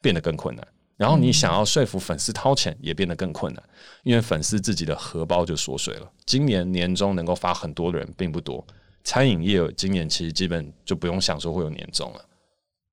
[0.00, 3.62] 变得更困难，然后你想要说服粉丝掏钱也变得更困难，
[4.04, 6.10] 因为粉丝自己的荷包就缩水了。
[6.24, 8.64] 今年年终能够发很多的人并不多，
[9.02, 12.24] 餐饮业今年其实基本就不用想说会有年终了，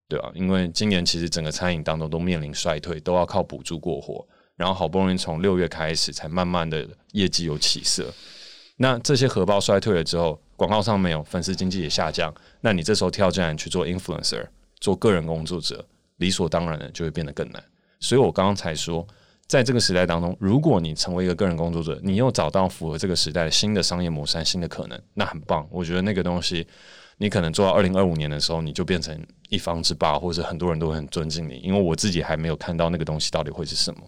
[0.09, 0.31] 对吧？
[0.33, 8.11] 因为今年其实整个餐饮当中都面临衰退，都要靠补助过活，然后好不容易从六月开始才慢慢的业绩有起色。
[8.77, 14.47] 那这些荷包衰退了之后，广告上没有，粉丝经济也下降，那你这时候跳进来去做 influencer，
[14.79, 15.85] 做个人工作者。
[16.17, 17.63] 理所当然的就会变得更难，
[18.01, 19.07] 所以我刚刚才说，
[19.47, 25.65] 在这个时代当中，如果你成为一个个人工作者，你又找到符合这个时代的新的商业模式、新的可能，那很棒。
[25.71, 26.67] 我觉得那个东西，
[27.17, 29.17] 你可能做到二零二五年的时候，你就变成
[29.49, 31.59] 一方之霸，或者很多人都很尊敬你。
[31.63, 34.01] 因为我自己还没有看到那个东西到底会是什么。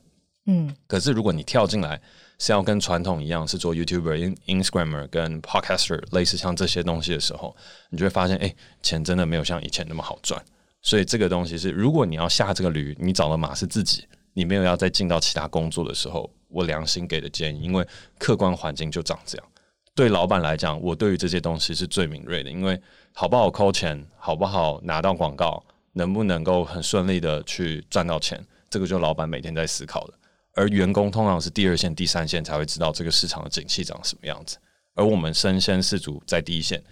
[0.46, 2.02] 嗯，可是如果你跳进来
[2.38, 7.56] 是要跟传统一样是做 YouTuber、Instagramer 跟 Podcaster 类似像这些东西的时候，
[7.90, 10.44] 你就会发现，哎、欸，钱真的没有像以前那么好赚。
[10.84, 17.88] 所以这个东西是，如果你要下这个驴，你找的马是自己，你没有要再进到其他工作的时候，我良心给的建议，因为
[18.20, 19.48] 客观环境就长这样。
[19.96, 22.80] 对老板来讲，我对于这些东西是最敏锐的，因为
[23.14, 25.64] 好不好抠钱，好不好拿到广告，
[25.94, 30.14] 能不能够很顺利的去赚到钱，这个就老板每天在思考的。
[30.56, 34.58] 而员工通常是第二线、第三线才会知道这个市场的景气长什么样子，
[34.96, 36.84] 而我们身先士卒在第一线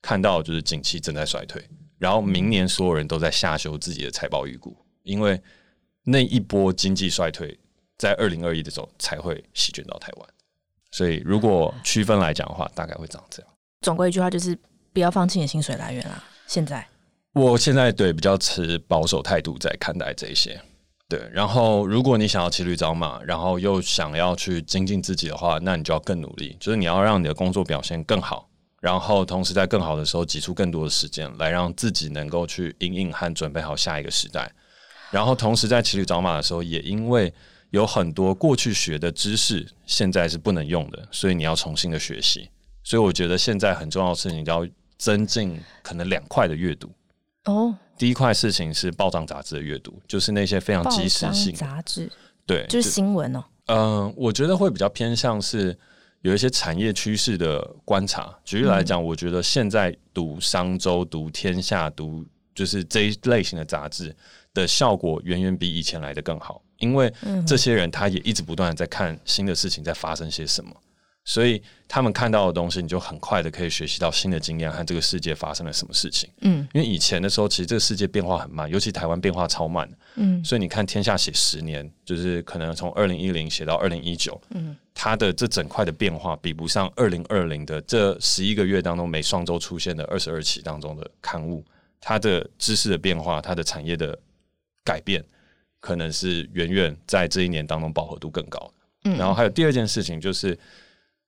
[0.00, 1.62] 看到就是景气正在衰退，
[1.98, 5.40] 然后明年所有人都在下修自己的财报预估，因为
[6.04, 7.58] 那一波经济衰退
[7.96, 10.28] 在二零二一的时候才会席卷到台湾。
[10.90, 13.52] 所以，如果区分来讲的话，大概会长这样。
[13.80, 14.56] 总归一句话就是，
[14.92, 16.22] 不要放弃你的薪水来源啊！
[16.46, 16.86] 现在，
[17.32, 20.60] 我现在对比较持保守态度在看待这一些。
[21.08, 28.48] 对，然后如果你想要骑驴找马，然后又想要去精进自己的话，那你就要更努力，就是你要让你的工作表现更好，
[28.84, 34.52] 然后同时在更好的时候挤出更多的时间来让自己能够去应应和准备好下一个时代。
[35.10, 37.32] 然后同时在骑驴找马的时候，也因为
[37.70, 42.50] 有很多过去学的知识，现在是不能用的，所以你要重新的学习。
[42.82, 44.68] 所以我觉得现在很重要的事情，要
[44.98, 46.92] 增进可能两块的阅读。
[47.46, 52.12] 哦，第一块事情是报章杂志的阅读，就是那些非常即时性杂志，
[52.44, 53.42] 对，就是新闻哦。
[53.64, 55.74] 嗯、呃，我觉得会比较偏向是
[56.24, 58.34] 有一些产业趋势的观察。
[58.46, 64.14] 举例来讲，嗯、我觉得现在读商周、读天下、读就是这一类型的杂志
[64.54, 66.62] 的效果，远远比以前来的更好。
[66.78, 67.12] 因为
[67.46, 70.74] 这些人他也一直不断的在看新的事情在发生些什么，
[71.24, 76.28] 所以他们看到的东西，你就很快的可以学习到新的经验和这个世界发生了什么事情。
[76.42, 79.88] 嗯，因为以前的时候，其实这个世界变化很慢，尤其台湾变化超慢。
[80.16, 91.64] 嗯，所以你看天下写十年，就是可能从二零一零写到二零一九，嗯，它的这整块的变化比不上二零二零的这十一个月当中每双周出现的二十二期当中的刊物，
[92.00, 94.18] 它的知识的变化，它的产业的
[94.84, 95.24] 改变。
[95.80, 100.58] 可能是远远在这一年当中饱和度更高的，嗯，然后还有第二件事情就是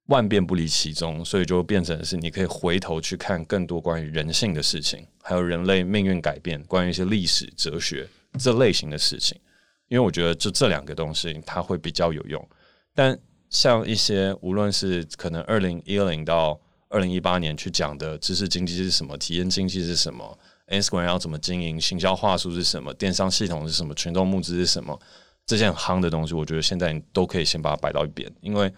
[0.06, 9.38] 万变不离其宗，所以就变成是你可以回头去看更多关于人性的事情，还有人类命运改变，关于一些历史哲学这类型的事情，
[9.88, 12.48] 因为我觉得就这两个东西它会比较有用。
[12.94, 13.18] 但
[13.50, 20.38] 像一些无论是可能二零一零到二零一八年去讲的知识经济是什么，体验经济是什么。
[20.68, 21.80] Instagram 要怎么经营？
[21.80, 22.92] 行销话术是什么？
[22.94, 23.94] 电商系统是什么？
[23.94, 24.98] 群众募资是什么？
[25.44, 28.72] 这些很夯的东西，我觉得现在你都可以先把它摆到一边，因为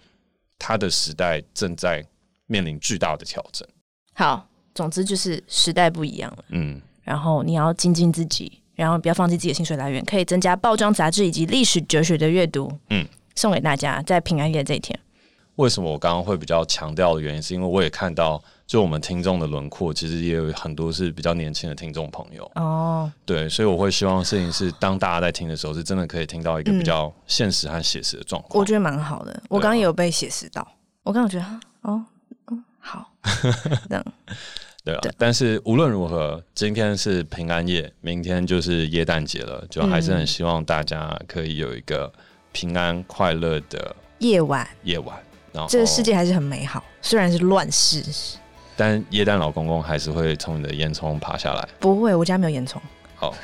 [0.59, 2.05] 它的时代正在
[2.47, 3.67] 面临巨大的调整。
[4.15, 6.45] 好，总之就是时代不一样了。
[6.49, 12.71] 嗯，然后你要精进自己，然后不要放弃自己的薪水来源，可以增加报章杂志以及历史哲学的阅读。
[12.91, 13.07] 嗯，
[13.37, 14.99] 送给大家，在平安夜这一天。
[15.59, 18.43] 为什么我刚刚会比较强调的原因，是因为我也看到。
[18.69, 23.11] 就我们听众的轮廓，其实也有很多是比较年轻的听众朋友哦。
[23.25, 28.61] 对，所以我会希望事情是，当大家在听的时候，是真的可以听到一个比较现实和写实的状况。
[28.61, 29.43] 我觉得蛮好的。
[29.49, 30.69] 我刚刚也有被写实到，
[31.03, 32.05] 我刚刚觉得哦，
[32.51, 33.11] 嗯，好，
[33.89, 34.05] 这样
[34.85, 35.01] 对啊。
[35.17, 42.13] 但是无论如何，今天是平安夜，明天就是耶诞节了，就还是很希望大家可以有一个
[42.53, 44.69] 平安快乐的夜晚。
[44.83, 45.19] 夜晚，
[45.53, 48.03] 然后这个世界还是很美好，虽然是乱世。
[48.77, 51.69] 但耶诞老公公还是会从你的烟囱爬下来？
[51.81, 52.77] 不会，我家没有烟囱。
[53.17, 53.37] 好，好，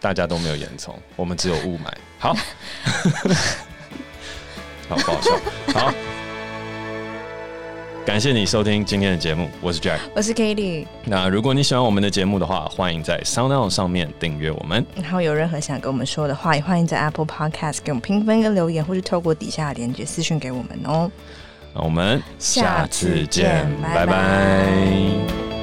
[0.00, 1.92] 大家都没有烟囱， 我们只有雾霾。
[2.18, 2.32] 好，
[4.88, 5.38] 好，不好笑。
[5.74, 5.92] 好，
[8.04, 10.86] 感谢你收听今天的节目，我是 Jack，我是 Cady。
[11.06, 14.84] 那如果你喜欢我们的节目的话，欢迎在 SoundOn 上面订阅我们。
[14.94, 21.10] 然后有任何想跟我们说的话，也欢迎在 Apple Podcast 给我们评分跟留言，或是透过底下的连接私讯给我们哦。
[21.74, 24.06] 那我们下次见，拜拜。
[24.06, 25.53] 拜拜。